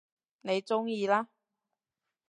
[0.41, 1.29] 你鍾意啦